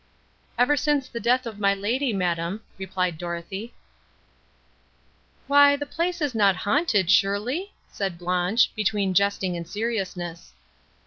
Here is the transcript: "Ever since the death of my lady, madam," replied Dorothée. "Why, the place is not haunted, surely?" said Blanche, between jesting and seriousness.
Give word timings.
"Ever 0.57 0.77
since 0.77 1.07
the 1.07 1.19
death 1.19 1.45
of 1.45 1.59
my 1.59 1.75
lady, 1.75 2.11
madam," 2.11 2.63
replied 2.79 3.19
Dorothée. 3.19 3.73
"Why, 5.45 5.75
the 5.75 5.85
place 5.85 6.21
is 6.21 6.33
not 6.33 6.55
haunted, 6.55 7.11
surely?" 7.11 7.75
said 7.91 8.17
Blanche, 8.17 8.73
between 8.75 9.13
jesting 9.13 9.55
and 9.55 9.67
seriousness. 9.67 10.53